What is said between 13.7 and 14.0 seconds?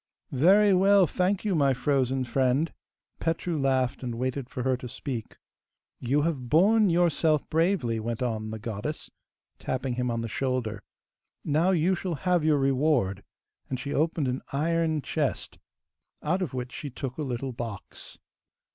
she